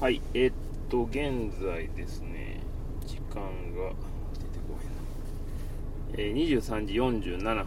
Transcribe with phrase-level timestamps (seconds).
[0.00, 0.54] はいえーっ
[0.88, 2.60] と現在ですね
[3.04, 3.42] 時間
[3.74, 3.90] が
[4.34, 4.92] 出てこへん
[6.12, 7.66] な、えー、23時47分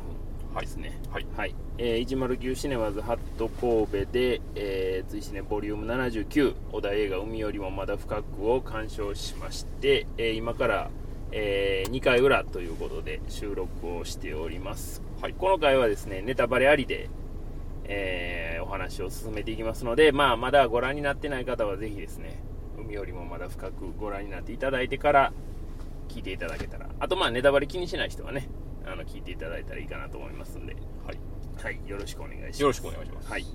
[0.62, 0.98] ですね。
[1.12, 10.90] はいはい、えー、109シネマズハット神戸で、えー、追試ねボリューム79小田映画海よりもまだ深くを鑑賞しまして、えー今から、
[11.34, 15.34] え2回裏ということで収録をしております、はい。
[15.34, 17.10] この回はですねネタバレありで、
[17.94, 22.42] えーお話を進めていきますので、まあ、まだご覧になってない方はぜひですね
[22.78, 25.34] 海よりもまだ深くご覧になっていただいてから
[26.08, 28.48] 聞いていただけたらあとまあネタバレ気にしない人はね
[28.86, 31.18] あの聞いていただいたらいいかなと思いますんではい
[31.62, 32.62] はい、よろしくお願いします。
[32.62, 33.46] よろしくお願いしますはい。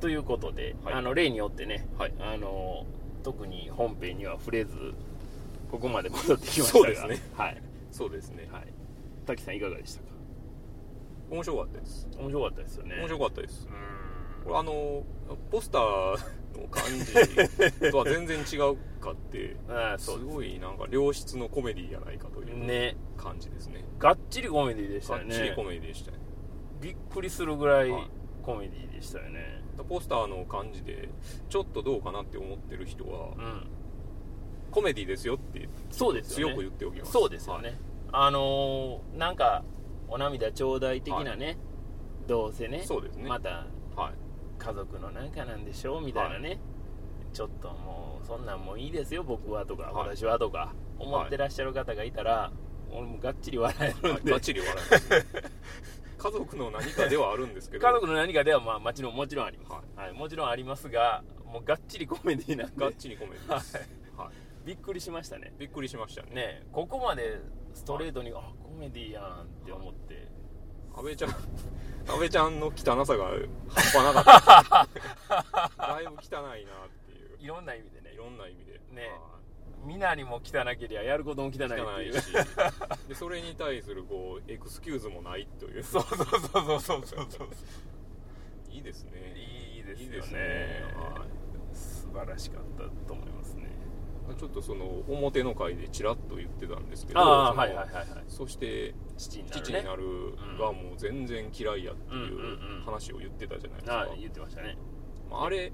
[0.00, 2.84] ということで、はいあの例によってね、はいあの
[3.22, 4.94] 特に本編には触れず、
[5.70, 7.62] ここまで戻ってきましたが、そうですねはい、
[7.92, 8.64] そうですねはい。
[9.26, 10.06] 滝さんいかがでしたか？
[11.30, 12.08] 面白かったです。
[12.18, 12.96] 面白かったですよね。
[12.96, 13.66] 面白かったです。
[13.66, 15.04] うこれあの
[15.50, 15.82] ポスター
[16.60, 16.84] の感
[17.80, 19.56] じとは全然違うかって
[19.98, 20.10] す。
[20.10, 23.84] ごいなんか良質のコメディやないかというね、感じですね。
[23.98, 25.28] がっちりコメディでしたよね。
[25.28, 26.18] がっちりコメディでしたね。
[26.80, 28.10] びっくりするぐらいはい。
[28.42, 29.62] コメディでしたよね。
[29.88, 31.08] ポスターの感じで
[31.48, 33.66] ちょっとどうかなって思ってる人はうん。
[34.70, 36.34] コメディですよってそうです。
[36.34, 37.12] 強く言っておきます。
[37.12, 37.78] そうですよね、
[38.12, 39.64] あのーなんか
[40.10, 41.56] お涙ちょうだい的なね、
[42.26, 43.28] どうせねそうですね。
[43.28, 43.66] また
[43.96, 44.14] はい。
[44.58, 46.58] 家族のなんかなんでしょうみたいなね、
[47.32, 50.16] ちょっともうそんなんもういいですよ僕はとか、はい。
[50.16, 52.52] 私はとか思ってらっしゃる方がいたら、
[52.90, 55.08] 俺もがっちり笑えるんで、はいバッチリ笑います。
[56.18, 57.86] 家族の何かではあるんですけど。
[57.86, 60.12] 家族の何かではまあもちろんもちろんあります、はい。
[60.12, 62.76] もちろんありますがもうがっちりコメディなんで。
[62.76, 63.76] がっちりコメディです、
[64.16, 64.66] はい。
[64.66, 65.54] びっくりしましたね。
[65.56, 66.34] びっくりしましたね。
[66.34, 67.40] ねここまで
[67.74, 70.28] ストレートに、あコメディやんって思って、
[70.94, 71.30] 安倍ちゃん
[72.08, 75.70] 安倍ちゃんの汚さが半端なかった。
[75.76, 77.38] だいぶ汚いなっていう。
[77.38, 78.12] いろんな意味でね。
[78.12, 78.80] いろんな意味で。
[78.92, 79.08] ね。
[79.08, 79.38] は
[79.84, 82.18] 皆にも汚けりゃやることも汚いっていう。
[82.18, 82.32] いし。
[83.08, 85.82] でそれに対するこうエクスキューズもないという。
[85.84, 87.48] そうそうそうそうそうそうそう。
[88.70, 89.34] いいですね。
[89.36, 90.02] いいですよね。
[90.02, 90.94] いいですね。
[90.96, 91.40] はい。
[91.72, 93.69] 素晴らしかったと思いますね
[94.34, 98.06] ちょっとその表の回でちらっと言ってたんですけどはいはいはいはい。
[98.28, 99.62] そして父になるね。
[99.62, 100.02] 父になる
[100.58, 103.98] がもう全然嫌いやってうんうんいううん話を言ってたじゃないですか。
[103.98, 104.76] ああ言ってましたね。
[105.30, 105.72] まああれ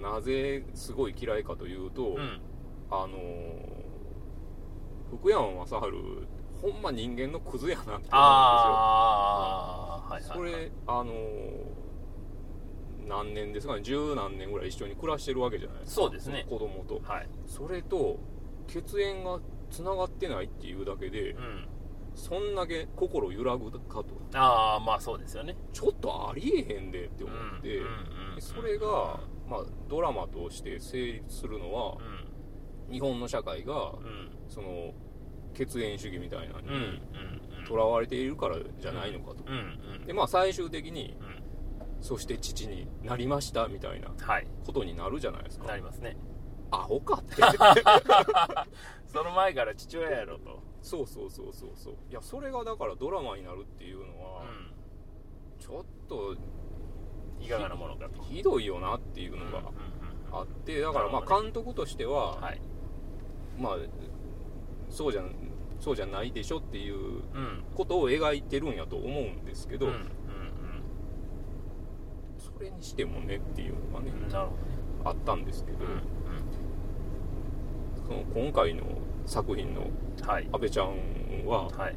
[0.00, 2.40] なぜすごい嫌いかというと、うん。
[2.90, 3.78] あのー
[5.10, 5.72] 福山雅治
[6.60, 8.18] ほんま人間のクズやなって思うんですよ。
[8.18, 10.36] ああはいはい。
[10.36, 11.08] それあのー
[13.08, 16.02] 何年ですかね十何年ぐらい一緒に暮らしてるわけじゃないですか。
[16.02, 16.46] そうですね。
[16.48, 17.00] 子供と。
[17.02, 17.28] はい。
[17.46, 18.18] それと
[18.66, 21.68] 血縁がつながってないっていうだけでうん。
[22.14, 24.06] そんだけ心揺らぐかと。
[24.34, 25.56] ああまあそうですよね。
[25.72, 27.80] ちょっとありえへんでって思って、
[28.40, 31.96] それが、まあ、ドラマとして成立するのは
[32.88, 32.92] う、ん。
[32.92, 34.30] 日本の社会がうん。
[34.48, 34.92] その
[35.54, 37.00] 血縁主義みたいなのに
[37.66, 40.06] とらわれているからじゃないのかと、うんうん。
[40.06, 41.27] でまあ最終的にうん
[42.00, 44.46] そして父になりましたみたいなはい。
[44.64, 45.66] ことになるじゃないですか。
[45.66, 46.16] なりますね。
[46.70, 47.42] アホかって。
[49.06, 50.62] その前から父親やろと。
[50.82, 51.94] そうそうそうそうそう。
[52.10, 56.34] いやそれがだからドラマになるっていうのは、うちょっと
[57.40, 58.22] んいかがなものかと。
[58.22, 59.62] ひどいよなっていうのが
[60.32, 62.60] あってだからまあ監督としては、はい。
[63.58, 63.76] まあ
[64.90, 65.34] そうじゃん
[65.80, 67.64] そうじゃないでしょっていううん。
[67.74, 70.10] ことを描いてるんやと思うんですけど、うんうん
[72.58, 74.28] それにしてもねっていうのがね、うん。
[74.28, 74.46] なる
[75.04, 75.78] ほあったんですけど、
[78.04, 78.82] その今回の
[79.26, 79.82] 作品の
[80.52, 81.96] 阿部ちゃんは、はい。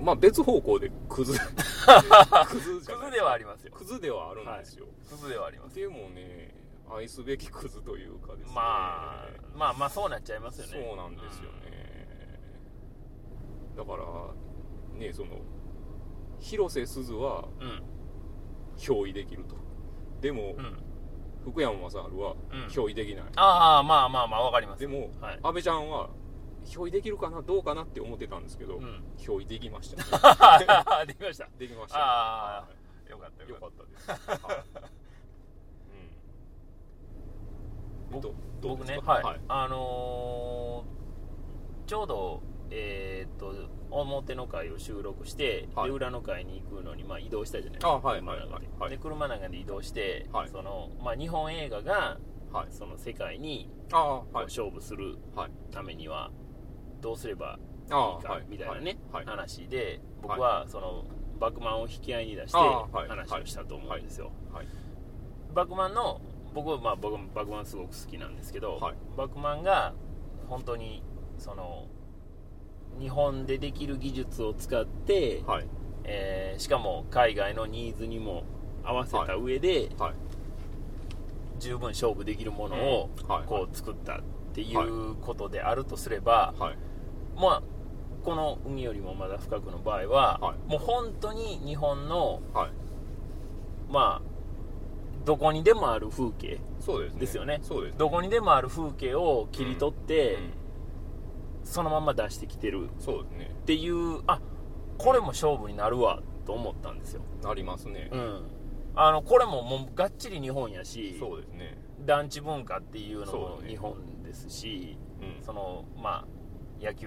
[0.00, 1.32] まあ別方向でクズ
[2.46, 3.06] クズじゃない。
[3.08, 3.72] クズではありますよ。
[3.72, 5.74] クズではあるんですよ、クズではあります。
[5.74, 6.54] でもね
[6.88, 8.54] 愛すべきクズというかですね。
[8.54, 10.86] まあまあまあそうなっちゃいますよね。
[10.86, 12.40] そうなんですよね、
[13.76, 14.04] だから
[14.98, 15.40] ねその
[16.38, 17.91] 広瀬すずはうん
[18.82, 19.54] 憑依できると。
[20.20, 20.78] でも、うん、うん
[21.44, 22.66] 福山雅治はうん。
[22.66, 24.80] 憑依できない、ああまあまあまあわかります。
[24.80, 25.40] でも、はい。
[25.42, 26.08] 阿部ちゃんは
[26.64, 29.02] 憑依できるかなどうかなって思ってたんですけど、うん。
[29.18, 29.96] 憑依できました、
[31.06, 31.48] できました。
[31.58, 32.68] できました、ああは
[33.10, 34.10] よかったいよかっったです、
[34.46, 34.64] はい。
[38.12, 38.20] うん、
[38.62, 41.02] 僕ねはい、あのー
[41.88, 42.42] ちょうど
[42.74, 43.52] えーっと
[43.90, 45.90] 表の回を収録して、はい。
[45.90, 47.90] で裏の回に行くのに、まあ、移動したじゃないですか。
[47.90, 48.80] あはい車の中で,、はい。
[48.80, 50.48] はいで車の中で移動して、はい。
[50.48, 52.18] そのまあ、日本映画が
[52.52, 52.66] はい。
[52.70, 55.50] その世界に勝負するはい。
[55.70, 56.30] ためには
[57.02, 58.46] どうすればいいかはい。
[58.48, 59.26] みたいなね、はい。
[59.26, 61.04] 話で僕はその
[61.38, 64.66] バクマンを引き合いに出して話をしたと思うんですよ、はい。
[65.52, 66.20] バクマンの
[66.54, 68.94] 僕はまあ僕もバクマンすごく好きなんですけど、はい。
[69.16, 69.92] バクマンが
[70.48, 71.02] 本当に
[71.38, 71.88] その
[73.00, 75.66] 日本でできる技術を使って、はい。
[76.04, 78.44] えーしかも海外のニーズにも
[78.84, 80.14] 合わせた上で、はい。
[81.58, 83.28] 十分勝負できるものをうん。
[83.28, 83.44] はい。
[83.46, 84.20] こう作ったっ
[84.54, 86.76] ていうことであるとすれば、はい。
[87.36, 87.62] まあ
[88.24, 90.70] この「海よりもまだ深く」の場合は、はい。
[90.70, 92.70] もう本当に日本のはい。
[93.90, 94.32] まあ
[95.24, 97.20] どこにでもある風景そうですね。
[97.20, 97.60] ですよね。
[97.62, 100.61] そうですどこにでもある風景を切り取って、うん
[101.64, 102.88] そのまま出してきてる。
[102.98, 103.50] そうですね。
[103.52, 104.40] っていうあ
[104.98, 108.10] これも勝負になるわと思ったんですよ、なりますね。
[108.12, 108.42] うん、
[108.94, 111.78] あのこれももうがっちり日本やしそうですね。
[112.04, 113.94] 団地文化っていうのも日本
[114.24, 115.44] ですしうん。
[115.44, 116.26] そのまあ
[116.84, 117.06] 野球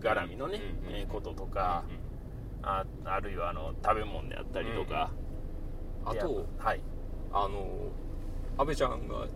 [0.00, 1.84] 絡みのね、うんうんえーこととか、
[2.62, 5.10] ああるいはあの食べ物であったりとか、
[6.04, 6.80] あとはい。
[7.32, 7.66] あの
[8.58, 9.26] 安倍ちゃんが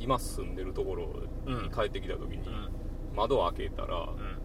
[0.00, 1.08] 今住んでるところ
[1.46, 1.62] うん。
[1.64, 2.68] に帰ってきた時にうん
[3.14, 4.42] 窓を開けたらうん。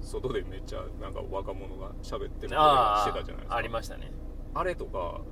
[0.00, 3.56] 外でめっちゃなんか若者が喋ってるしてたじゃないですか。
[3.56, 4.12] ありましたね。
[4.54, 5.24] あれとかも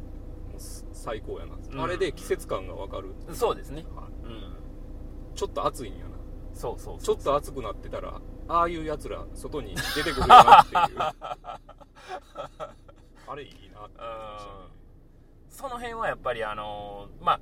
[0.56, 1.80] うす最高やな、うん。
[1.80, 3.84] あれで季節感が分かる、そうですね。
[3.94, 4.26] はい。
[4.26, 4.56] うん。
[5.34, 6.10] ちょっと暑いんやな。
[6.52, 10.98] そうそうちょっと暑くなってたらああいうやつら外に出てくるよなっていう。
[13.28, 14.56] あれいいなって思いましたね。
[15.50, 17.40] その辺はやっぱりあのーまあ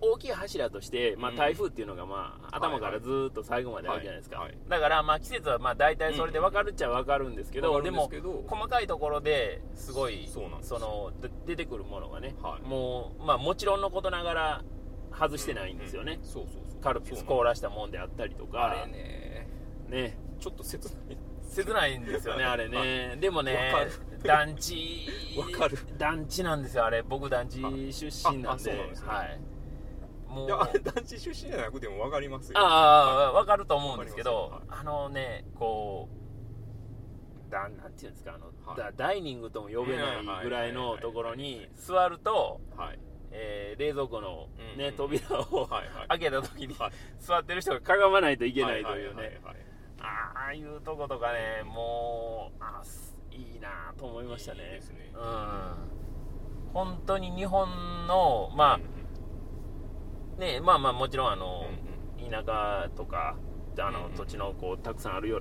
[0.00, 1.36] 大きい柱として、まあ、うん。
[1.36, 8.10] 台風っていうのが、まあ、頭からずーっと最後まであるじゃないですか、だから、まあ、季節はまあ大体それで分かるっちゃ分かるんですけど、でも
[8.46, 12.66] 細かいところですごいそので出てくるものがね、はい。
[12.66, 14.64] もう、まあ、もちろんのことながら
[15.12, 16.20] 外してないんですよね、
[16.82, 18.70] カルピス凍らしたもんであったりとか。
[18.70, 19.48] あれね。
[19.88, 20.18] ね。
[20.40, 21.18] ちょっと切ない。
[21.48, 23.08] 切ないんですよね、あれね。
[23.10, 23.72] はでもね
[24.22, 25.08] 団地、
[25.38, 25.78] わかる。
[25.96, 27.02] 団地なんですよ、あれ。
[27.02, 27.60] 僕、団地
[27.92, 28.70] 出身なんで。
[29.06, 29.40] はい。
[30.36, 32.58] もう、いやあれ団地出身じゃなくても分かりますよ。
[32.58, 36.08] ああ、わかると思うんですけどわかり、あのね、こ
[37.48, 38.76] う、だなんていうんですか、あの、はい。
[38.76, 41.52] だダイニングとも呼べないぐらいのところにはい。
[41.52, 42.98] はいはいはい座ると、はい。
[43.32, 46.08] えー冷蔵庫のね、うんうん扉をはいはい。
[46.08, 46.92] 開けた時にはい。
[47.18, 49.16] 座ってる人がかがまないといけないというね。
[49.16, 49.56] はははいはい。
[49.98, 54.60] ああいうとことかね、もう、あすいいなと思いましたね。
[54.60, 54.80] ね。
[55.14, 56.72] うん。
[56.72, 57.68] 本当に日本
[58.06, 58.80] の、まあ、
[60.38, 61.66] ね、まあまあもちろんあの、
[62.18, 63.36] 田舎とか、
[63.78, 64.12] あの、うんうん。
[64.14, 65.40] 土地のこう、たくさんあるよ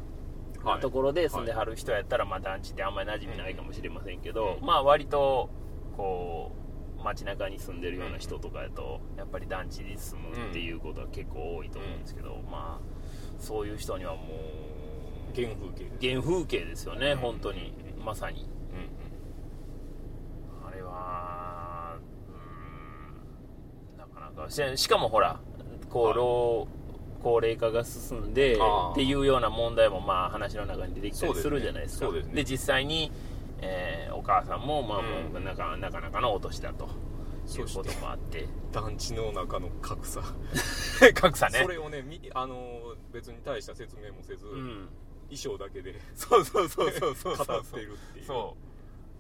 [0.64, 0.82] うはない。
[0.82, 4.66] ところで住んではる人やったら、まあ団地ってあんまり馴染みないかもしれませんけど、うん。
[4.66, 5.50] まあ割と、
[5.96, 6.52] こ
[7.00, 12.96] う、街中に住んでるような人とかやと、やっぱり団地に住むっていうことは結構多いと思うんですけど、まあ、
[13.38, 17.18] そういう人にはもう、原風景です原風景ですよね、うん。
[17.20, 18.50] 本当に、まさに。
[24.36, 25.40] うん、なかなか、ししかもほら、
[25.90, 26.68] こう、はい老、
[27.24, 32.12] 高齢化が進んでっていうような問題もまあ話の中に出てきたりするじゃないですか。
[32.12, 32.44] ですね。
[32.44, 33.12] 実際に、
[33.62, 36.88] えーお母さんもまあもううなかなかなかのお年だと。
[37.48, 40.22] いうこともあって、団地の中の格差。
[41.14, 41.60] 格差ね。
[41.62, 44.90] それをねみあの別に大した説明もせず、うん。
[45.30, 47.48] 衣装だけでそうそうそうそうそうそう。
[47.48, 48.26] 語ってるっていう。
[48.26, 48.56] そ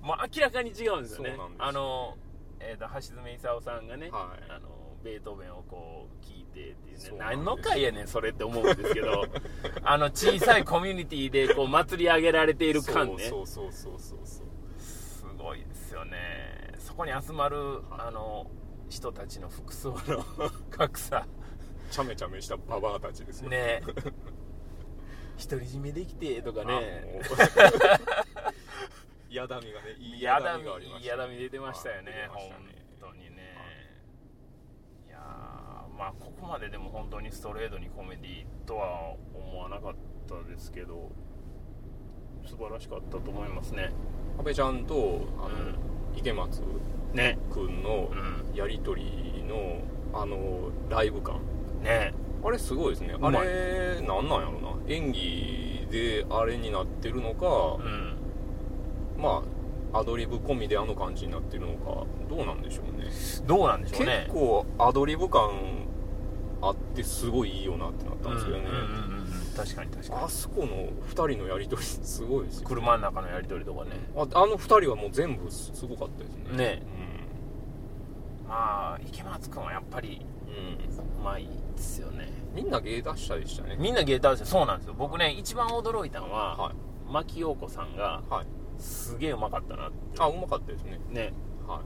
[0.03, 0.05] う。
[0.05, 1.35] まあ明らかに違うんですよね。
[1.35, 1.65] そうなんですよ。
[1.65, 2.17] あの、
[2.59, 4.51] えー、と橋爪功さんがね、はい。
[4.51, 4.69] あの
[5.05, 7.17] ベートーベンをこう聞いてっていうね。
[7.19, 9.27] 何の回やねんそれって思うんですけど。
[9.85, 13.25] あの小さいコミュニティでこう祭り上げられている感ね。
[13.25, 14.47] そうそうそうそうそう
[14.79, 16.73] すごいですよね。
[16.79, 18.49] そこに集まるあの
[18.89, 20.25] 人たちの服装の
[20.71, 21.27] 格差。
[21.91, 23.49] ちゃめちゃめしたババアたちですよ。
[23.49, 23.83] ね。
[25.37, 27.23] 独り占めできてとかあねもう。
[29.29, 30.87] やだみがねいいやだみが出
[31.49, 32.27] てましたよね。
[32.31, 32.49] はい
[33.01, 33.44] 本当にね
[35.97, 39.93] まあここまででも本当にストレートにコメディとは思わなかっ
[40.27, 41.11] たですけど
[42.45, 43.91] 素晴らしかったと思いますね。
[44.37, 45.55] 阿部ちゃんとあの、
[46.15, 46.61] 池松
[47.13, 47.39] ね。
[47.51, 48.55] 君のうん。
[48.55, 49.79] やり取りの
[50.13, 51.39] あのライブ感。
[51.81, 52.13] ね。
[52.43, 53.15] あれすごいですね。
[53.19, 54.75] あれなんなんやろな。
[54.87, 57.47] 演技であれになってるのか、
[57.83, 58.17] うん。
[59.17, 59.43] ま
[59.93, 63.05] あアドリブ込みであの感じになってるのかどうなんでしょうね。
[63.47, 65.84] どうなんでしょう結ね構アドリブ感
[66.67, 72.67] あってすごいいいよなってなったんですけどね、うんうんうんうん確かに確かあそこの2人のやり取りすごいですによ。
[72.67, 73.91] 車の中のやり取りとかね。
[74.13, 76.57] ああの2人はもう全部すごかったですね。
[76.57, 76.81] ね。
[78.45, 82.29] まあ池松君はやっぱりうん、うまいですよね。
[82.53, 83.77] みんな芸達者でしたね。
[83.79, 84.93] みんなゲーターですよそうなんですよ。
[84.97, 86.75] 僕ね一番驚いたのは、はい。
[87.11, 88.45] 牧陽子さんがはい。
[88.77, 89.97] すげえうまかったなって。
[90.19, 90.99] あうまかったですね。
[91.09, 91.33] ね。
[91.65, 91.81] は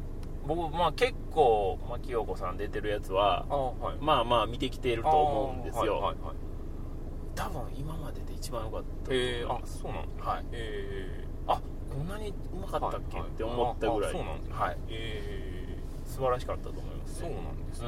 [0.56, 3.98] 僕まあ結構牧陽子さん出てるやつはあはい。
[4.01, 6.36] まあまあ見てきてると思うんですよ、はいはいはい
[7.36, 10.46] 多分今までで一番良かったえー、あそうなんですねはい。
[10.51, 14.12] えあこんなにうまかったっけ、はいはいって思ったぐらい。
[14.12, 14.74] ああそうなんですねはい。
[14.74, 17.88] ー、え素晴らしかったと思いますー、そうねなんですね、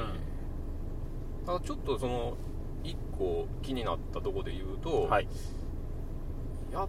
[1.42, 1.46] うん。
[1.46, 2.38] ただちょっとその
[2.84, 5.28] 一個気になったところで言うと、はい。
[6.72, 6.88] や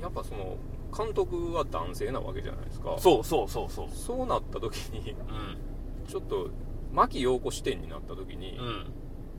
[0.00, 0.56] やっぱその
[0.96, 2.96] 監督は男性なわけじゃないですか。
[2.98, 3.88] そうそうそうそう。
[3.92, 6.06] そうなった時にうん。
[6.06, 6.50] ちょっと
[6.92, 8.86] 牧陽子視点になった時に、うん。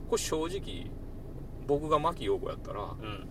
[0.08, 0.90] これ正直
[1.66, 3.28] 僕が牧陽子やったらうん。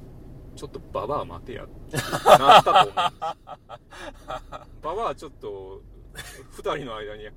[0.55, 2.93] ちょっとババア待てやってなったと思う。
[4.81, 5.81] ババアちょっと
[6.57, 7.29] 2人の間に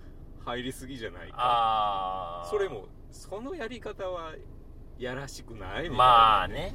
[0.44, 2.46] 入りすぎじゃないか。
[2.50, 4.34] それもそのやり方は
[4.98, 5.96] やらしくないみたいな。
[5.96, 6.74] まあね。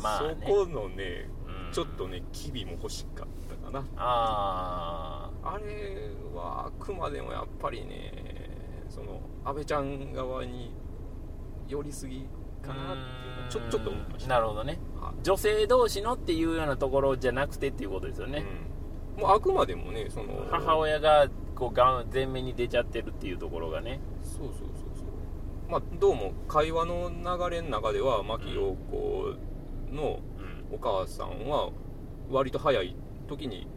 [0.00, 0.36] まあね。
[0.40, 1.41] そこのねうん
[1.72, 3.84] ちょっとね機微も欲しかったかな。
[3.96, 10.74] ああれはあくまでもやっぱりねその安倍ちゃん側に
[11.66, 12.28] 寄りすぎ
[12.62, 14.28] あかなっていうのはちょちょっと思いました。
[14.28, 14.78] なるほどね。
[15.00, 15.14] はい。
[15.22, 18.44] 女性同士のっていうようなところじゃなくてっていうことですよね、
[19.16, 24.00] うん、もうあくまでもねその母親がこうがん前面に出ちゃってるっていうところがね。
[24.22, 24.58] そうそうそう
[24.94, 25.70] そう。
[25.70, 29.34] まあどうも会話の流れの中では牧陽子
[29.90, 30.31] のうん
[30.72, 31.70] お母さんは
[32.30, 32.96] 割と早い
[33.28, 33.68] 時に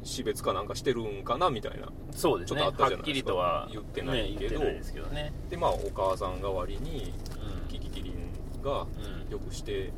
[0.00, 1.88] うん死別かなんかしてるんかなみたいな。
[2.10, 2.60] そうですね。
[2.60, 3.34] ちょっとあったじゃないですか。
[3.34, 4.60] はっきりとは言ってないけど。
[4.60, 5.32] ね、ですけどね。
[5.50, 7.68] でまあお母さん代わりにうん。
[7.68, 9.92] キキキリンがうんよくして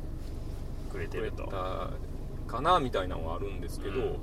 [0.91, 1.89] くれてるとた
[2.51, 4.17] かなみたいなのはあるんですけど、うん。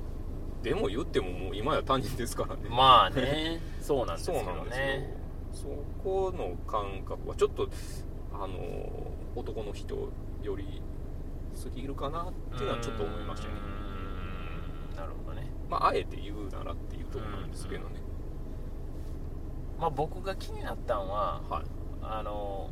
[0.63, 2.61] でも言ってももう今や他人ですからね。
[2.69, 4.85] まあねそうなんですそうよなんですよ。
[4.85, 5.67] ねそ
[6.03, 7.69] この感覚はちょっと
[8.33, 10.09] あの男の人
[10.45, 10.81] より
[11.53, 13.53] すぎるかなっていうのはちょっと思いましたね。
[14.95, 15.51] なるほどね。
[15.69, 18.01] まああえて言うならっていうところなんですけどね、
[19.79, 21.65] まあ僕が気になったんははい。
[22.01, 22.69] あの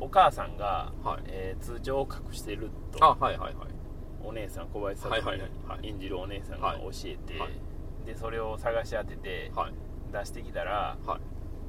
[0.00, 1.22] お母さんが、はい。
[1.26, 3.68] えー通帳を隠してるあとはいはいはい。
[4.24, 5.88] お姉さん小林さんはいはいはいはい。
[5.88, 8.06] 演じるお姉さんが教えて、はい。
[8.06, 9.74] でそれを探し当ててはい。
[10.12, 11.20] 出してきたら、はい。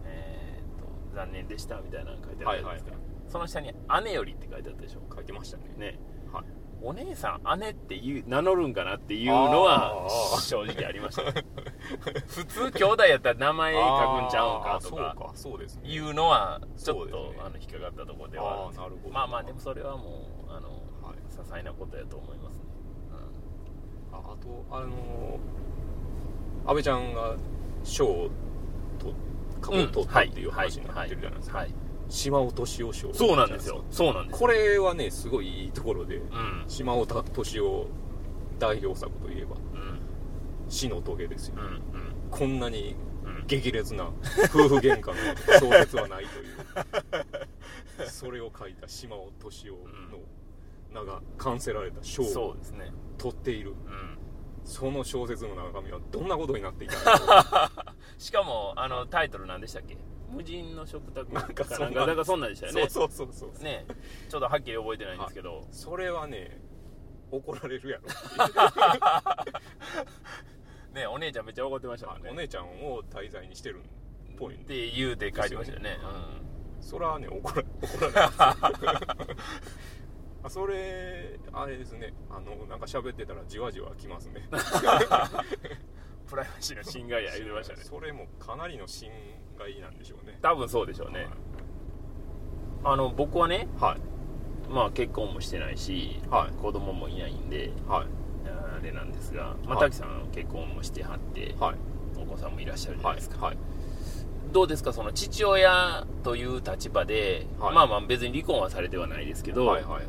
[0.05, 3.71] えーっと残念でしたみたいなの書いてあるじゃないですか、はいその下に
[4.03, 5.01] 姉よりって書いてあったでしょ。
[5.13, 5.63] 書いてましたね。
[5.77, 6.00] ね
[6.33, 6.43] はい。
[6.83, 10.07] お姉さん姉っていう名乗るんかなっていうのは
[10.41, 11.23] 正直ありました。
[11.23, 11.45] ね
[12.27, 15.89] 普通兄弟やったら名前書くんちゃうんかとかそうですね。
[15.89, 17.38] いうのはちょっと、ね。
[17.39, 19.13] あの引っかかったところではあなるほど。
[19.13, 20.69] まあまあでもそれはもうあの、
[21.01, 21.17] はい。
[21.29, 22.63] 些細なことやと思いますね、
[24.11, 25.39] ああとあの
[26.65, 27.35] 安倍ちゃんが
[27.83, 28.29] 賞を
[29.00, 29.13] と
[29.61, 31.67] 株を取ったっていう話になってるじゃないですか、はい。
[31.67, 31.80] はい
[32.12, 33.84] 島尾敏夫賞そうなんですよ。
[33.89, 34.39] そうなんですよ。
[34.39, 36.63] これはねすごいいいところでうん。
[36.68, 37.88] 島尾敏夫
[38.60, 40.00] 代表作といえばうん
[40.70, 41.82] 「死の棘」ですよ、うん
[42.30, 43.36] こんなにうん。
[43.36, 44.10] うん激烈な
[44.53, 48.08] 夫婦喧嘩の小説はないという。
[48.10, 50.20] それを書いた島尾敏夫の
[50.94, 52.91] 名が冠せられた賞をそうですね。
[53.18, 53.72] 取っている。
[53.72, 54.18] うん。
[54.63, 57.96] その小説の中身はどんなことになっていたのか。
[58.20, 59.98] しかもあのタイトル何でしたっけ？
[60.31, 62.89] 無人の食卓なんかそんななんかなんかそんなんでしたよね。
[62.89, 63.85] そうそうそうそうね。
[64.29, 66.59] ちょっとはっきり覚えてないんですけど、それはね
[67.31, 68.03] 怒られるやろ
[70.93, 72.29] ねお姉ちゃんめっちゃ怒ってましたもんね。
[72.29, 75.97] お姉ちゃんを題材にしてるっぽいんっでて言うて書いてましたよね。
[76.81, 78.61] それはね怒ら 怒られます
[80.43, 82.13] あそれあれですね。
[82.29, 84.47] あのなんか喋ってたらじわじわきますね。
[84.51, 84.59] うん、
[86.27, 87.83] プライバシーの侵害や言うてましたね。
[87.83, 89.11] それもかなりの侵
[89.62, 90.38] 害なんでしょうね。
[90.41, 91.27] 多分そうでしょうね。
[92.84, 94.72] あの僕はねはい。
[94.74, 96.51] まあ結婚もしてないし、はい。
[96.62, 98.08] 子供もいないんではい。
[98.46, 101.75] あれなんですが、まあ、はい滝さん結婚もしてはって、はい。
[102.18, 103.58] お子さんもいらっしゃるじゃないはいですか、はい。
[104.51, 107.75] どうですかその父親という立場で、はい。
[107.75, 110.03] まあまあ別に離婚はされてはないですけど、はいはい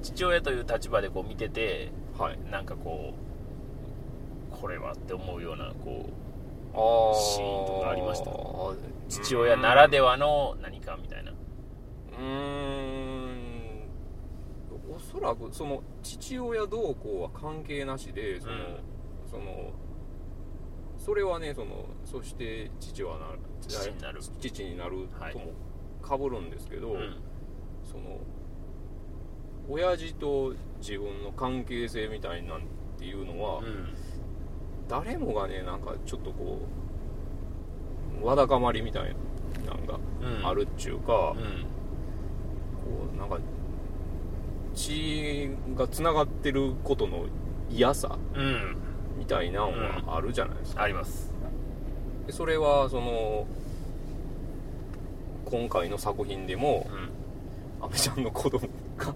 [0.00, 2.30] 父親という立場でこう見ててはい。
[2.32, 6.28] はいなんかこうこれはって思うようなこう
[6.74, 8.30] あシーンとかありましたた？
[9.08, 11.32] 父親ならではの何かみたいな。
[11.32, 13.38] うーん。
[14.90, 18.60] おそらくその父親どうこうは関係なしでその、うん。
[19.30, 19.72] その
[20.96, 23.26] それはねそのそして父はな
[23.60, 24.20] 父になる。
[24.40, 25.52] 父になるはいとも
[26.02, 27.16] かぶるんですけど、うん。
[27.84, 28.20] その
[29.68, 32.62] 親父と自分の関係性みたいなん
[32.98, 33.94] ていうのは、うん。
[34.88, 36.87] 誰もがねなんかちょっとこう
[38.22, 39.14] わだかまりみたい
[39.66, 39.98] なのが
[40.40, 40.46] うん。
[40.46, 43.38] あるっちゅうか、うんこうなんか
[44.74, 47.26] 血がつながってることの
[47.70, 48.76] 嫌さうん。
[49.18, 49.72] みたいなの
[50.06, 51.32] があるじゃないですか、あります。
[52.26, 53.46] でそれはその
[55.46, 56.86] 今回の作品でも
[57.80, 59.14] う阿部ちゃんの子供が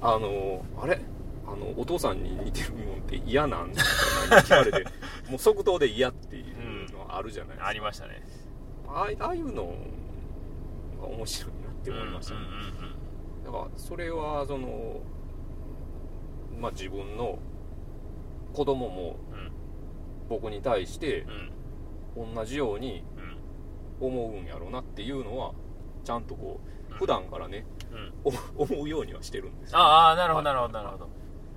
[0.00, 0.98] あのあれ？
[1.46, 4.30] あのお父さんに似てるもんって嫌なんみたい？
[4.30, 4.90] な聞かれて
[5.30, 6.44] もう即答で嫌っていう。
[6.44, 6.63] のは
[7.16, 8.22] あるじゃないですか、ありましたね。
[8.88, 9.74] ああああいうの
[11.00, 15.00] が面白いなって思いましただからそれはその
[16.60, 17.38] まあ自分の
[18.52, 19.50] 子供もうん。
[20.28, 21.26] 僕に対して
[22.16, 22.34] うん。
[22.34, 23.04] 同じように
[24.00, 24.06] うん。
[24.06, 25.52] 思うんやろうなっていうのは
[26.04, 28.12] ちゃんとこう普段からね、うん。
[28.56, 29.78] お思うようにはしてるんですよ。
[29.78, 31.08] ああなるほどはいなるほどなるほど。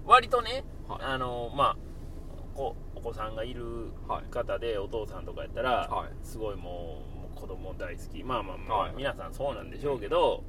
[0.06, 1.00] 割とねはい。
[1.04, 1.78] あのまあ
[2.56, 4.24] こお子さんがいるはい。
[4.32, 6.10] 方でお父さんとかやったら、はい。
[6.24, 7.02] すごいも
[7.34, 8.24] う子供大好き。
[8.24, 8.94] まあまあまあ、はい。
[8.96, 10.44] 皆さんそうなんでしょうけど、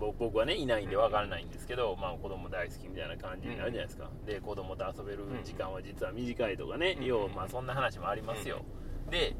[0.00, 8.62] ぼ僕はねいないんで分からないんですけど、まあ子供大好きみたいな感じになるじゃないですか、で子供と遊べる時間は実は短いとかね、うん要はまあそんな話もありますよ、
[9.10, 9.34] で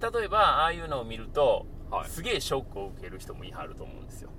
[0.00, 2.08] 例えばああいうのを見ると、はい。
[2.08, 4.30] すげえショックを受ける人もいはると思うんですよ。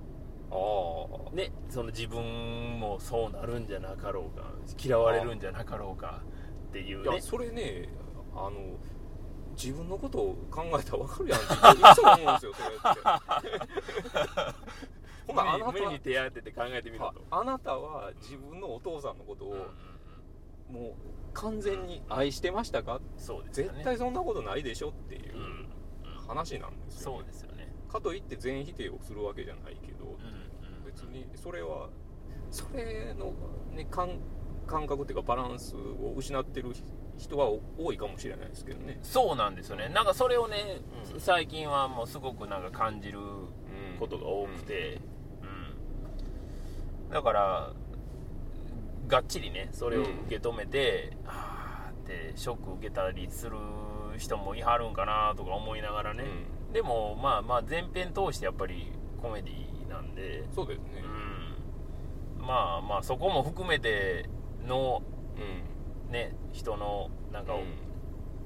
[0.49, 1.35] ああ。
[1.35, 6.21] ね、その自分もそうなるんじゃなかろうか嫌われるんじゃなかろうか
[6.81, 7.21] っていうね。
[7.21, 7.89] それね
[8.35, 8.77] あの
[9.55, 11.39] 自分のことを考えたら分かるやん。
[11.39, 11.41] っ
[11.75, 13.01] ていつも思うんですよそれって。
[15.27, 20.93] ほなあなた目に手当てて考えてみろはと、あなたは自分のお父さんのことをうんもう
[21.33, 22.99] 完全に愛してましたか？
[23.17, 23.73] そうですよね。
[23.73, 25.33] 絶対そんなことないでしょっていう
[26.27, 27.73] 話なんですよ、そうですよね。
[27.89, 30.85] かといって全否定をするわけじゃないけどうんうん。
[30.85, 31.89] 別にそれは
[32.51, 33.33] それの、
[33.71, 34.19] ね、感
[34.67, 36.73] 感覚っていうかバランスを失ってる
[37.17, 37.47] 人は
[37.77, 39.89] 多いかもしれないですけどね、そうなんですよね。
[39.89, 40.81] なんかそれをね、
[41.13, 41.19] うん。
[41.19, 43.99] 最近はもうすごくなんか感じるうん。
[43.99, 45.01] ことが多くて、
[45.41, 47.11] うん。
[47.11, 47.71] だから
[49.07, 53.55] がっちりねそれを受け止めて、ああってショック受けたりする
[54.17, 56.25] 人もいはるんかなとか思いながらね、
[56.73, 61.03] でもまあまあ前編通してやっぱりコメディなんで、うんそうですね。
[62.37, 64.29] うん、まあまあそこも含めて
[64.65, 65.01] の
[66.07, 67.87] うん、ね人のなんかうん。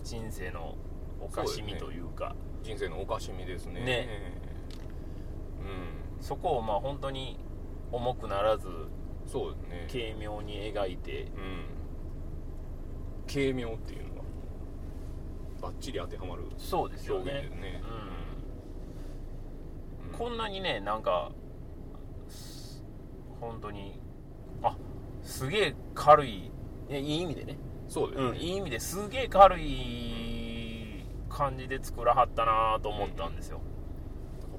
[0.03, 0.75] 人生の
[1.19, 2.35] おかしみというか。
[2.63, 3.81] 人生のおかしみですね。
[3.81, 4.07] ね。
[5.59, 6.23] うん。
[6.23, 7.37] そこをまあ本当に
[7.91, 8.67] 重くならず
[9.27, 9.87] そうですね。
[9.91, 11.23] 軽妙に描いて。
[11.23, 11.65] うん。
[13.31, 14.21] 軽妙っていうのが
[15.61, 17.31] バッチリ当てはまるそうですよね。
[17.31, 17.81] 表現ですね。
[20.11, 21.31] うん、こんなにねなんか
[22.27, 22.83] す
[23.39, 23.99] 本当に
[24.63, 24.75] あ
[25.23, 26.51] すげえ軽いい
[26.89, 27.57] やいい意味でね、
[27.87, 33.61] そうですね、うん、いい意味ですげえ軽い感じで作らはったなと思ったんですよ、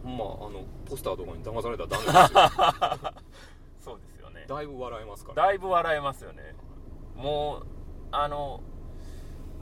[0.03, 3.15] ほんまあのポスターとかに騙されたらダメですよ。
[3.79, 4.45] そうですよね。
[4.49, 5.47] だいぶ笑えますから。
[5.47, 6.55] だいぶ笑えますよね。
[7.15, 7.67] もう
[8.11, 8.61] あの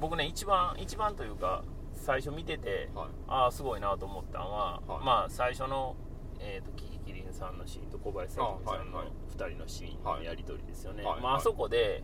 [0.00, 3.08] 僕ね一番一番というか最初見ててはい。
[3.28, 5.04] ああすごいなと思ったのは、はい。
[5.04, 5.96] まあ最初の、
[6.38, 8.86] えー、とキキキリンさんのシーンと小林さんのあはいはい。
[8.86, 9.12] 2
[9.48, 11.12] 人のシーンのやり取りですよね、はい。
[11.14, 11.22] はい。
[11.22, 12.02] まあ、あそこで、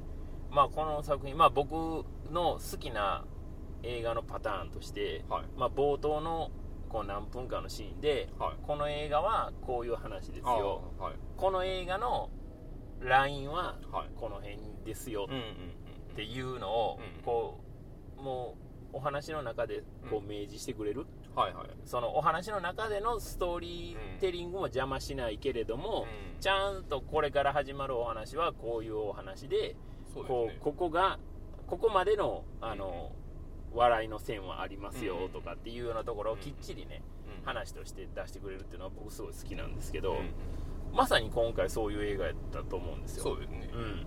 [0.51, 1.73] まあ、この作品、まあ、僕
[2.31, 3.25] の好きな
[3.83, 5.45] 映画のパターンとして、はい。
[5.57, 6.51] まあ、冒頭の
[6.89, 8.55] こう何分かのシーンではい。
[8.63, 11.15] この映画はこういう話ですあよはい。
[11.37, 12.31] この映画の
[13.01, 14.11] ラインははい。
[14.17, 17.61] この辺ですよっていうのをうんこ
[18.19, 18.57] うも
[18.93, 21.67] うお話の中でこう明示してくれる、はいはい。
[21.85, 26.41] そのお話の中でのストーリーテリングも邪魔しないけれども、うん。
[26.41, 29.77] ちゃんとこれから始まるお話はこういうお話で
[30.15, 31.19] こうここが
[31.67, 33.13] ここまでのあの、
[33.75, 40.31] 笑いの線はありますようんとかっていうようなところをうんきっちりね、うん話として出してくれるっていうのは僕すごい好きなんですけど、うん
[40.93, 43.25] まさに今回そういう映画やったと思うんですよ。
[43.25, 43.69] そうですね。
[43.75, 44.07] うん。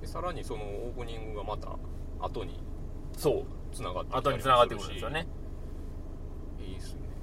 [0.00, 1.76] でさらにそのオープニングがまた
[2.20, 2.62] 後に
[3.16, 3.44] そう。
[3.72, 5.26] つながって後に繋がってくるんですよね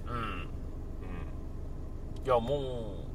[0.09, 0.17] うん。
[0.17, 0.19] う
[2.21, 2.25] ん。
[2.25, 3.05] いやも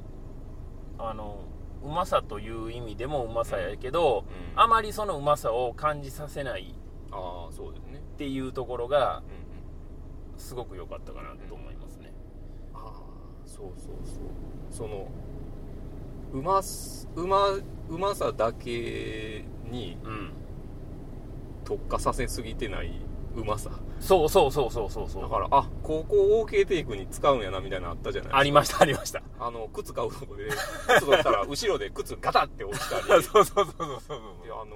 [0.97, 1.39] うあの
[1.83, 4.59] うまさという意味でもうまさやけど、うん。
[4.59, 6.73] あまりそのうまさを感じさせない
[7.11, 7.99] ああそうですね。
[7.99, 10.39] っていうところがうんうん。
[10.39, 12.13] すごく良かったかなと思いますね、
[12.73, 12.91] ああ
[13.45, 14.23] そうそうそう。
[14.69, 15.07] その
[16.33, 17.63] うますうまう
[17.97, 20.31] まさだけにうん。
[21.63, 23.01] 特化させすぎてない
[23.35, 25.23] うまさそうそうそうそうそうそう。
[25.23, 29.21] だからあ高校 OK テイクに使うんやなみたいなのあったじゃないありましたありました。
[29.39, 33.03] あの靴買うとこで靴取ったら後ろで靴ガタって落ちたり。
[33.07, 34.75] そうそうそうそうそうであの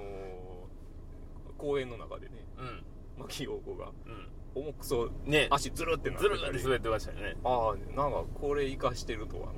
[1.58, 2.82] 公園の中でねうん。
[3.18, 4.28] 牧陽子がうん。
[4.52, 5.46] 重くそね。
[5.50, 7.36] 足ずるってなってずるって滑ってましたよね。
[7.44, 9.52] ああなんかこれ生かしてるとは、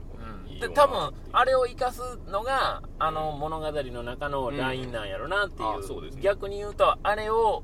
[0.46, 6.22] いいよなで多分あれを生かすのがあの物語の中のラインなんやろなっていう,、うそうですね。
[6.22, 7.62] 逆に言うとあれを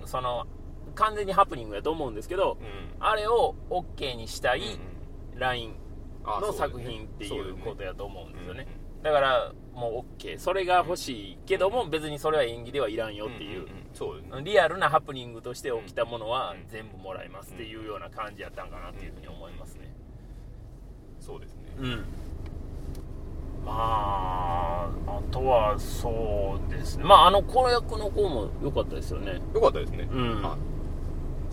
[0.00, 0.06] うん。
[0.06, 0.46] その
[0.96, 3.04] 完全にハプニングやと思うんですけどうん。
[3.06, 5.74] あれを OK にしたいうんライン
[6.24, 8.66] あの作品っていそうことやと思うんですよね。
[8.80, 13.66] うんだからもう OK それが欲しいけども別にそれは演技ではいらんよっていう
[14.42, 16.66] リアルなハプニングとして起きたものはうん。
[16.68, 19.94] 全部もらいますっていうような感じやったんかなっていうふうに思いますね。
[21.20, 21.60] そうですね。
[21.78, 22.04] うん。
[23.64, 27.04] まああとはそうですね。
[27.04, 29.40] まああの子役の子も良かったですよね。
[29.54, 30.08] よかったですね。
[30.10, 30.42] うん。
[30.42, 30.75] はい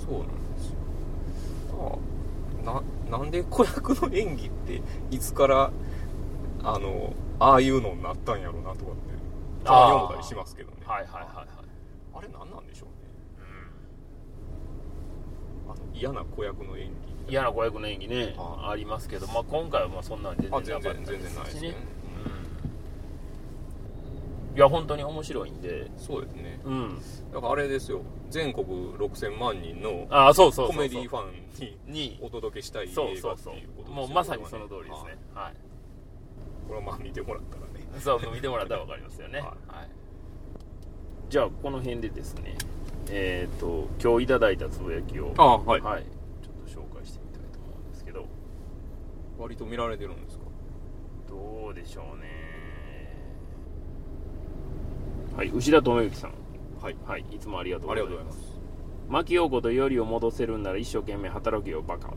[0.06, 2.00] そうなんですよ。
[2.64, 2.72] あ
[3.10, 5.72] ななんで子役の演技っていつから
[6.64, 9.02] あのああいうのになったんやろうなとかって
[9.64, 10.78] たまに思ったりしますけどね。
[10.86, 11.48] はいはいはいはい。
[12.16, 12.94] あれ何なんでしょうね。
[15.68, 16.90] あの嫌な子役の演
[17.28, 18.36] 技嫌な子役の演技ね。
[18.38, 22.03] あありますけど、まあ、今回はまあそんなん全然なかったですね、うん
[24.56, 25.90] いや本当に面白いんで。
[25.98, 26.60] そうですね。
[26.64, 27.02] うん。
[27.34, 28.02] だからあれですよ。
[28.30, 35.18] 全国6000万人のああそうそうコメディファンににお届けしたい映画っていうそうことですよそうそうもうまさにその通りですね。
[35.34, 35.54] はい。
[36.68, 37.88] これはまあ見てもらったらね。
[38.00, 39.90] そう見てもらったら分かりますよね、 ははい。
[41.30, 42.56] じゃあこの辺でですね。
[43.10, 45.82] えっ、と今日いただいたつぶやきをあはい。
[45.82, 48.26] ちょっと紹介してみたいと思うんですけど。
[49.40, 50.46] 割と見られてるんですか？
[51.28, 52.43] どうでしょうね
[55.36, 56.32] はい牛田智之さん。
[56.82, 56.96] はい。
[57.06, 58.12] はいいつもありがとうあございます。
[58.12, 58.60] りがとうございます。
[59.10, 62.14] 牧陽子とよりを戻せるんなら一生懸命働けよバカ。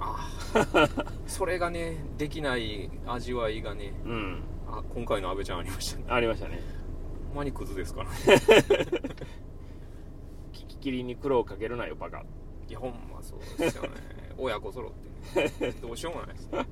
[0.00, 0.28] あ
[1.26, 3.92] それがねできない味わいがね。
[4.04, 4.42] うん。
[4.68, 6.04] あ今回の阿部ちゃんありましたね。
[6.08, 6.60] ありましたね。
[7.28, 8.10] ほんまにクズですから。
[8.10, 8.16] ね
[10.52, 12.22] 樹木希林に苦労かけるなよバカ。
[12.68, 13.88] いやほんまそうですよね。
[14.38, 14.92] 親子揃っ
[15.34, 15.72] てね。
[15.82, 16.66] どうしようもないですね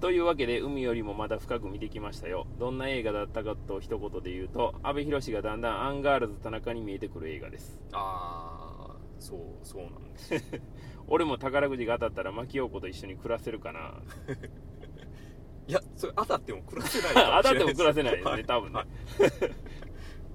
[0.00, 2.46] というわけで海よりもまだ深く見てきましたよ。
[2.58, 7.80] どんな映画だったかと一言で言うと阿部寛がだんだんアンガールズ田中に見えてくる映画です。
[7.92, 10.34] ああそうそうなんです。
[10.34, 10.40] よ
[11.08, 13.94] 俺も宝くじが当たったら真木よう子と一緒に暮らせるかな。
[15.68, 18.78] いやそれ当たっても暮らせない 当たっても暮らせなないですね多分ね。
[18.78, 18.86] はい。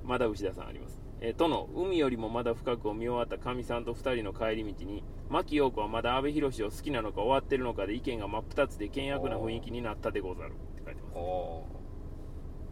[0.04, 10.52] まだ牛田さんありますえーとの海よりもまだ深くを見終わったかみさんと二人の帰り道に牧陽子はまだ阿部寛を好きなのか終わってるのかで意見が真っ二つで険悪な雰囲気になったでござる。
[10.52, 11.14] って書いてます。
[11.14, 11.20] あ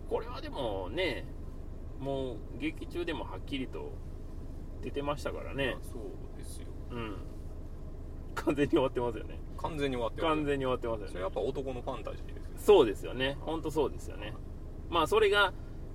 [0.10, 1.26] これはでもね
[2.00, 3.92] もう劇中でもはっきりと
[4.82, 6.68] 出てましたからあねそうですよ。
[6.90, 7.18] うん。
[8.34, 9.40] 完全に終わってますよね。
[9.58, 11.12] 完全に終わってる完全に終わってますよね。
[11.12, 12.50] それやっぱ男のファンタジーですよね。
[12.58, 13.38] そうですよね。
[13.42, 14.34] 本当そうですよね。
[14.90, 15.54] まあそれが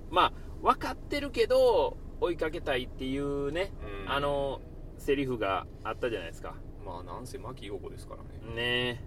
[0.09, 3.71] まあ分かってるけど追いかけたいっていうね
[4.05, 4.11] うん。
[4.11, 4.61] あの
[4.97, 6.55] セリフがあったじゃないですか。
[6.85, 8.29] まあなんせ牧陽子ですからね。
[8.55, 8.55] ね。
[8.55, 8.99] え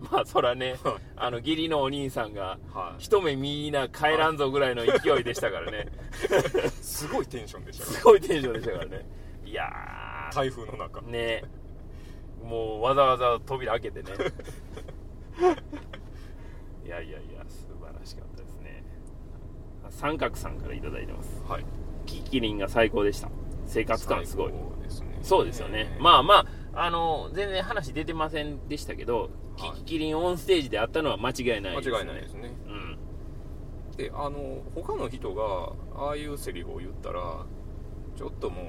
[0.00, 0.94] まあそらねはい。
[1.16, 3.02] あの義理のお兄さんがはい。
[3.02, 5.86] 一目見な帰らんぞぐらいの勢いでしたからね。
[6.82, 7.84] すごいテンションでした。
[7.84, 9.06] ねすごいテンションでしたからね。
[9.44, 10.34] いやー。
[10.34, 11.00] 台風の中。
[11.02, 11.44] ね。
[12.42, 14.10] もうわざわざ扉開けてね。
[16.84, 18.82] いやいやいや素晴らしかったですね。
[19.90, 21.42] 三角さんから頂いてます。
[21.48, 21.64] はい
[22.08, 23.28] キキリンが最高でした。
[23.66, 24.52] 生活感すごい。
[24.52, 24.58] ね。
[25.22, 25.96] そうですよね。
[26.00, 29.72] まあまああの全然話出てませんでしたけど、はい。
[29.74, 32.52] キキキリンオンステージであったのは間違いないです、ね、間違いないですね。
[32.66, 32.98] うん。
[33.96, 37.44] であの他の人がああいうセリフを言ったら
[38.16, 38.64] ちょっともう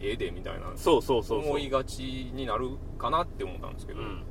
[0.00, 1.50] ええでみたいなそうそうそうそう。
[1.50, 4.22] 思いがちになるかなって思ったんですけど、うん。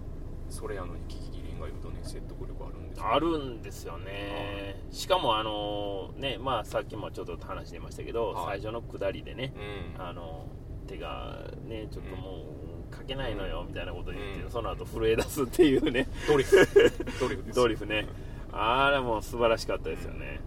[0.50, 2.61] それあのキキキリンが言うとね説得力
[3.04, 8.62] あるんですよあるんですよねしかもあのねまあさっきもちょっと話出ましたけど、はい。
[8.62, 9.54] 最初の下りでね
[9.98, 10.02] うん。
[10.02, 10.48] あの
[10.88, 12.44] 手がねちょっとも
[12.92, 14.52] う書けないのよみたいなこと言って、うん。
[14.52, 16.08] その後震え出すっていうね。
[16.28, 16.56] ドリフ。
[17.20, 18.08] ドリフですドリフね。
[18.52, 20.42] あれも素晴らしかったですよね、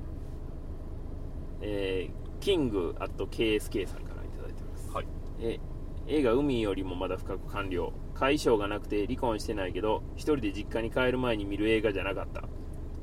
[1.63, 5.07] えーキングアット KSK さんからいただいてます、はい。
[5.41, 5.59] え
[6.07, 12.45] 映画「海よりもまだ深く完了」解消がなくて離婚してないけど一人で実家に帰る前に見る映画じゃなかった。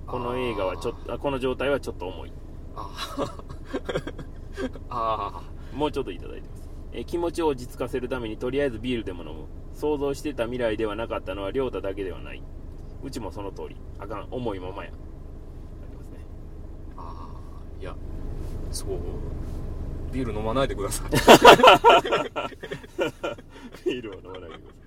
[0.08, 2.34] この映画はちょっとあこの状態はちょっと重い。
[2.76, 2.90] あ
[4.90, 5.42] あ
[5.74, 9.46] もうちょっといただいてます、えー気持ちを落ち着かせるためにとりあえずビールでも飲む。
[9.74, 12.44] 想像してた未来ではなかったのは亮太だけではない。
[13.04, 13.76] うちもその通り。
[14.00, 14.28] あかん。
[14.32, 14.92] 重いままや。
[14.92, 14.94] あ
[15.90, 16.18] りますね。
[16.98, 17.96] ああいや
[18.72, 18.90] そう。
[20.12, 21.12] ビール飲まないでください。
[23.86, 24.81] ビールを飲まないでください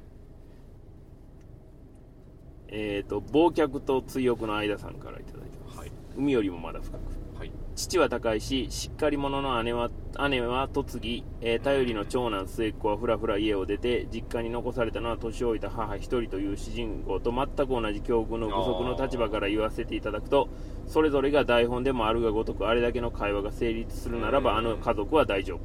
[2.77, 5.79] えっ、と、忘却と追憶の間さんからいただいてます。
[5.79, 5.93] はい。
[6.17, 7.39] 海よりもまだ深く。
[7.39, 7.53] はい。
[7.77, 9.91] 父は高いし、しっかり者の姉は、
[10.29, 20.49] 姉は嫁ぎ、えー頼りの長男末っ子はふらふら家を出て、実家に残されたのは年老いた母一人という主人公と全く同じ境遇の具足の立場から言わせていただくと、
[20.89, 24.59] それぞれが台本でもあるがごとくあれだけの会話が成立するならば、うん。
[24.59, 25.61] あの家族は大丈夫。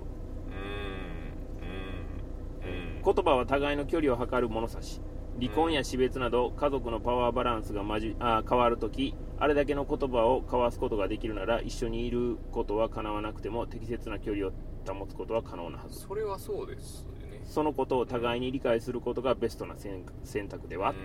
[3.02, 5.02] 言葉は互いの距離を測る物差し
[5.39, 14.52] 離婚や死別など家族のパワーバランスがまじあ変わるときあれだけの言葉を交わすことができるなら一緒にいることは叶わなくても適切な距離を
[14.86, 16.00] 保つことは可能なはず。
[16.00, 17.42] それはそうですよね。
[17.46, 20.98] そのことを互いに理解することがベストな選選択では、うん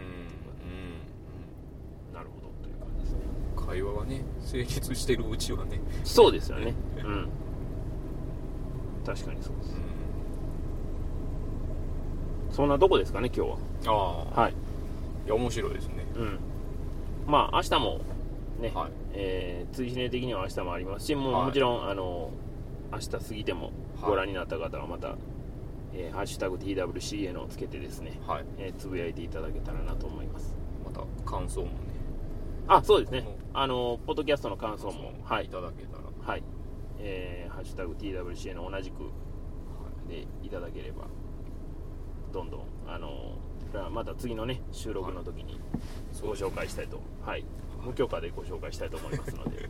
[2.12, 3.20] なるほどという感じですね。
[3.56, 5.80] うん会話がね成立してるうちはね。
[6.02, 6.74] そうですよね。
[6.98, 7.28] うん。
[9.06, 9.76] 確かにそうです。
[12.50, 13.90] そんなとこですかね今日はあ
[14.36, 14.40] あ。
[14.42, 14.52] はい。
[14.52, 16.04] いや面白いですね。
[16.16, 16.38] うん。
[17.26, 18.00] まあ明日も
[18.60, 18.90] ね、はい。
[19.12, 22.30] えー、追試ね的には明日もありますしももちろんあの
[22.92, 24.10] 明日過ぎてもはい。
[24.10, 25.16] ご覧になった方はまた、
[25.94, 28.44] えーハッシュタグ TWCN をつけてですね、はい。
[28.58, 30.54] えーつぶやいていただけたらなと思います。
[30.84, 31.72] また感想もね。
[32.66, 33.24] あそうですね。
[33.52, 33.56] う。
[33.56, 35.46] んあのポッドキャストの感想もはい。
[35.46, 36.04] いただけたら。
[36.20, 36.42] はい。
[36.98, 38.96] えーハッシュタグ TWCN 同じく
[40.08, 41.04] でいただければ
[42.32, 43.36] どんどんあの
[43.90, 45.60] また次のね収録の時に
[46.22, 47.44] ご紹介したいと、はい。
[47.84, 49.62] 無許可でご紹介したいと思いますので、は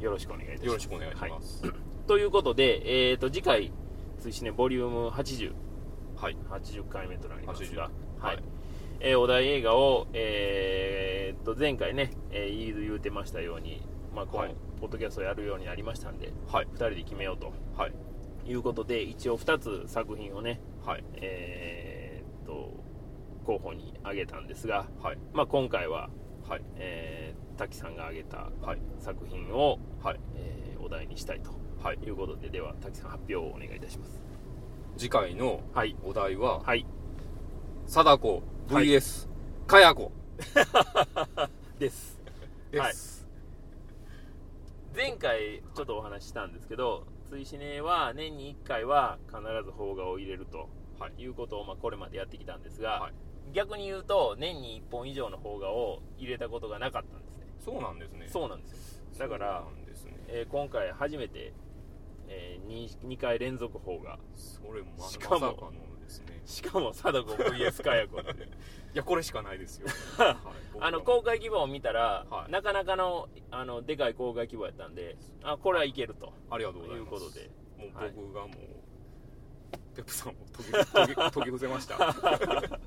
[0.00, 0.66] い、よろしくお願いいたします。
[0.66, 1.62] よろしくお願いします。
[2.06, 3.72] ということで、えー、と次回
[4.20, 5.52] 追試ねボリューム8080
[6.16, 6.36] はい。
[6.90, 7.90] 回目となりますが、
[8.20, 8.36] 80はい。
[8.36, 8.42] はい。
[9.00, 13.82] えーお題映画を、えー、と前回ね、えー言う言うてましたように、
[14.14, 14.54] まあこのはい。
[14.80, 16.66] ポッドキャストをやるようになりましたんではい。
[16.66, 17.52] 2人で決めようと。
[17.76, 17.92] はい。
[18.46, 21.04] いうことで一応2つ作品をね、はい。
[21.14, 22.72] えー、と
[23.44, 25.18] 候補に挙げたんですが、はい。
[25.32, 26.10] まあ、今回は、
[26.48, 31.50] はいえー、滝さんが挙げたはい作品を、はいえーお題にしたいと
[31.82, 34.20] はいいうことででは滝さん発表をお願いいたします。
[34.98, 35.96] 次回のはい。
[36.04, 36.84] お題ははい。
[37.86, 39.28] 貞子 VS
[39.66, 40.12] かや子。
[41.78, 42.20] です。
[42.70, 43.26] です。
[44.94, 51.22] 前回ちょっとお話ししたんですけど追試ねは年に1回は必ず邦画を入れるとはい。
[51.22, 53.12] いうことを、まあ、これまでやってきたんですが、はい
[53.54, 57.46] 逆に言うと年に1本以上の邦画を入れたことがなかったんですね。
[57.64, 58.26] そうなんですね。
[58.28, 59.02] そうなんですよ。
[59.18, 59.64] だから
[60.06, 60.24] ね。
[60.28, 61.52] えー今回初めて、
[62.28, 64.18] え 2, 2回連続邦画。
[64.34, 66.42] それもましかもまさかのですね。
[66.44, 68.46] しかも貞子 VS かや子って い
[68.94, 69.88] やこれしかないですよ、
[70.18, 70.36] はい。
[70.80, 72.52] あの公開規模を見たら、はい。
[72.52, 76.32] なかなかのあのでかい公開規模やったんであこれはいけると。
[76.50, 77.14] ありがとうございます。
[77.14, 77.50] いうことで。
[77.78, 78.12] もうはい。
[78.12, 78.50] 僕がもう、
[79.94, 81.96] ペップさんを解き解き解き伏せました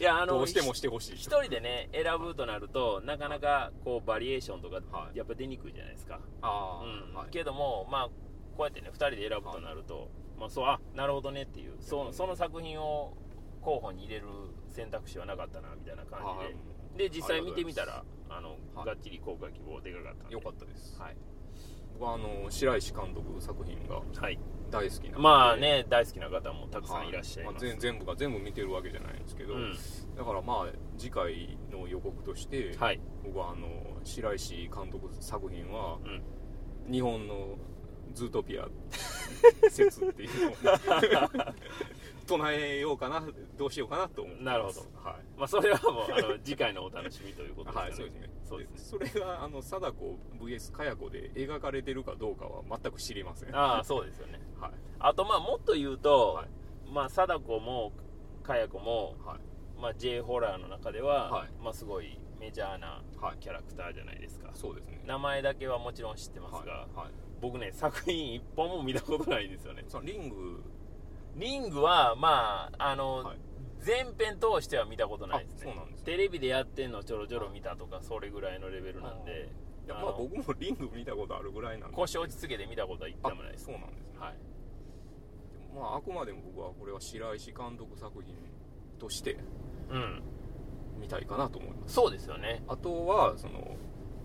[0.00, 1.14] いやあのどうしてもしてほしい。
[1.14, 5.18] 一人でね選ぶとなるとなかなかこうバリエーションとかはい。
[5.18, 7.14] やっぱ出にくいじゃないですか、ああ、うん。
[7.14, 8.12] はい、けどもまあこ
[8.60, 13.16] うやってね2人で選ぶとなると、まあそうあなるほどねっていうそのその作品を
[13.60, 14.26] 候補に入れる
[14.68, 18.86] 選択肢はなかったなみたいな感じで、はいで実際見てみたらあの、はい。
[18.86, 20.96] がっちり公開希望でかかったよかったです。
[20.98, 21.16] はい、
[21.94, 24.38] 僕はあの白石監督作品がはい、
[24.70, 29.76] 大好きなまあね大好きな方もたくさんいらっしゃいます、はあ全全部が全部見てるわけじゃないんですけど、うん。
[30.16, 33.00] だからまあ次回の予告として、はい。
[33.24, 33.68] 僕はあの
[34.04, 36.22] 白石監督作品はうん。
[36.92, 37.56] 日本の
[38.12, 38.68] ズートピア
[39.70, 40.54] 説っていうのを
[42.24, 43.22] 唱えようかな
[43.56, 44.80] どうしようかなと思ってますなるほど。
[45.08, 45.16] はい。
[45.36, 48.30] まあそれはもうあの 次回のお楽しみということですかはい、ねそうですね。
[48.44, 48.78] そうですね。
[48.78, 53.56] それがあの貞子 VS かや子で描かれてるかどうかは全く知りません。
[53.56, 54.40] ああそうですよね。
[54.60, 54.70] はい。
[54.98, 56.48] あとまあもっと言うと、はい。
[56.90, 57.92] まあ貞子も
[58.44, 59.80] かや子も、はい。
[59.80, 61.48] まあ、J ホラーの中では、はい。
[61.60, 63.38] まあ、すごいメジャーなはい。
[63.38, 65.02] キャラクターじゃないですか、そうですね。
[65.04, 66.96] 名前だけはもちろん知ってますが、はい。
[66.96, 67.10] はい。
[67.40, 69.84] 僕ね作品一本も見たことないんですよね。
[69.88, 70.62] そのリング
[71.36, 73.38] リングはまああの、はい。
[73.80, 75.70] 全編通しては見たことないですね。
[75.70, 76.04] あそうなんですね。
[76.06, 79.50] テレビでやってんのちょろちょろ見たとか、それぐらいのレベルなんで
[79.84, 79.88] い。
[79.88, 81.94] やまあ僕もリング見たことあるぐらいなんで。
[81.96, 84.18] 腰落ち着けて見たことは一あ回もないですそうなんですね。
[84.18, 84.34] はい。
[85.76, 88.34] まああくまでも僕はこれは白石監督作品
[88.98, 89.36] として
[89.90, 90.22] うん。
[90.98, 91.94] 見たいかなと思います。
[91.94, 92.62] そうですよね。
[92.68, 93.76] あとはその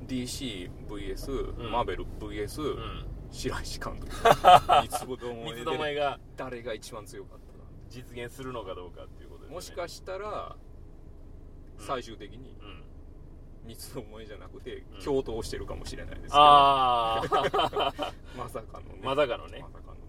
[0.07, 1.71] DCVS、うん。
[1.71, 4.11] マーベル VS、うん白石監督。
[4.11, 9.55] 三つども三つどもえが誰が一番強かったか実現するのかどうかっていうことですよね。
[9.55, 10.55] もしかしたら
[11.77, 11.85] うん。
[11.85, 12.83] 最終的にうん。
[13.65, 15.03] 三つどもえじゃなくてうん。
[15.03, 17.23] 共闘してるかもしれないですけど、ああ
[18.37, 19.01] まさかのね。
[19.03, 19.59] まさかのね。
[19.61, 19.99] まさかのね。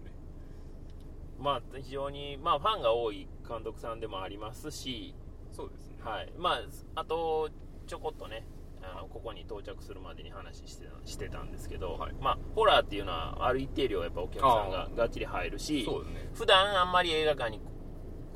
[1.39, 5.15] まあ非常に、まあ、ファンが多い監督さんでもありますし。
[5.51, 5.97] そうですね。
[6.03, 6.33] はい。
[6.37, 6.61] まあ
[6.95, 7.49] あと
[7.87, 8.45] ちょこっとね
[8.83, 12.13] あのここに到着するまでに話してたしてたんですけど、はい。
[12.19, 16.29] まあ、ホラーっていうのはある一定量やっぱお客さんががっちり入るしそうね。
[16.33, 17.61] 普段あんまり映画館に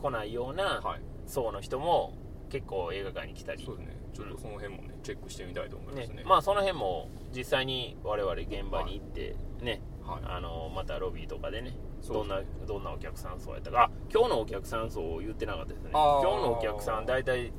[0.01, 1.01] 来ないようなはい。
[1.25, 2.13] 層の人も
[2.49, 3.97] 結構映画館に来たり、そうですね。
[4.13, 6.17] ちょっとその辺もねチェックしてみたいと思いますね。
[6.17, 6.23] ね。
[6.25, 10.21] まあその辺も実際に我々現場に行ってね、はい。
[10.25, 11.75] あのまたロビーとかでね
[12.07, 13.83] どんなどんなお客さん層やったか。
[13.85, 15.89] あ今日のお客さん層を言ってなかったですね。
[15.91, 17.51] 今日のお客さん大体、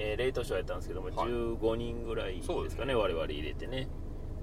[0.00, 1.28] えー、レートショーやったんですけども、はい。
[1.28, 2.94] 15人ぐらいですかねね。
[2.94, 3.88] 我々入れてね。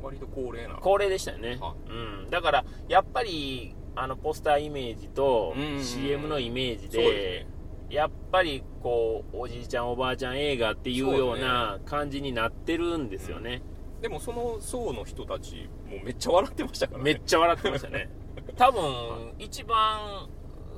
[0.02, 0.76] 割と高齢な。
[0.82, 7.56] 高齢でしたよね、はうん、だからやっぱりあのポスターイメージとうんうんうん CM のイメージでね。
[7.90, 13.62] やっぱりこうおじいちゃんおばあちゃん映画っていうような感じになってるんですよね。
[14.02, 17.04] でもその層の人たちもうめっちゃ笑ってましたからね。
[17.04, 18.10] めっちゃ笑ってましたね。
[18.58, 20.28] 多分一番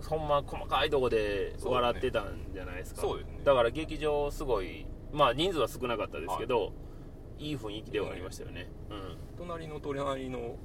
[0.07, 3.01] ほんま細かいとこで笑ってたんじゃないですか。
[3.01, 3.41] そうですね。
[3.43, 6.73] だから劇場すごいまあ人数は少なかったですけど、
[7.37, 8.69] い、い雰囲気ではありましたよね。
[8.89, 9.17] うん。
[9.37, 10.55] 隣の隣の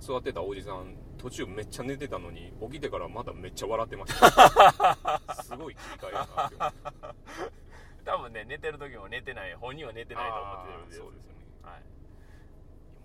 [0.00, 5.20] 座ってたおじさん途中めっちゃ寝てたのに起きてからまためっちゃ笑ってました。
[5.42, 7.58] すごい切り替えやなって思って
[8.04, 11.44] 多分ね寝てる時も寝てない本人は寝てないと思ってるんでそうですよね。
[11.62, 11.82] はい。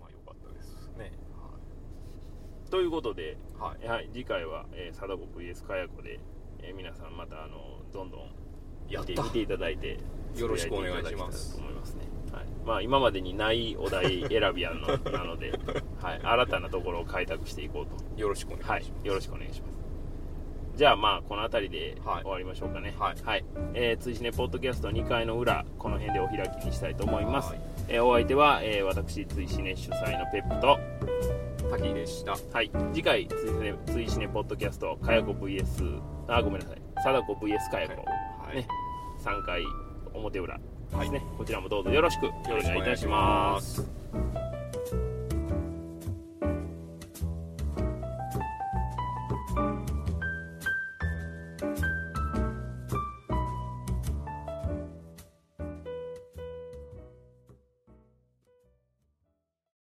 [0.00, 0.88] まあよかったです。
[0.96, 1.12] ね
[2.74, 3.86] ということで、はい。
[3.86, 6.18] はい、次回は、えー、貞子 VS かや子で、
[6.60, 8.20] えー皆さんまたあのどんどん
[8.88, 9.10] やった。
[9.12, 10.00] 見て見ていただいて
[10.36, 11.54] よろしくお願いします。
[11.54, 12.00] と思いますね、
[12.32, 12.46] はい。
[12.66, 15.52] まあ、今までにないお題選びやの なので、
[16.02, 18.20] はい、新たなところを開拓していこうと。
[18.20, 19.74] よろしくお願いしまはす、い、よろしくお願いします。
[20.74, 22.22] じゃあまあ、この辺りではい。
[22.22, 22.92] 終わりましょうかね。
[22.98, 23.44] はい。
[23.74, 27.50] えー、追試ねポッドキャスト2回の裏、この辺でお開きにしたいと思います。
[27.50, 27.60] はい。
[27.86, 30.80] えーお相手は、えー私、追試ね主催のペップと、
[31.78, 32.36] 滝でした。
[32.52, 38.04] はい、次回、追試ね追試ねポッドキャスト、かやこ VS、あ、ごめんなさい、貞子 VS かやこ、
[38.46, 38.56] はい。
[38.56, 38.68] ね、
[39.18, 39.62] 3回
[40.12, 41.22] 表裏ですね、はい。
[41.36, 43.90] こちらもどうぞよろしくお願いいたします。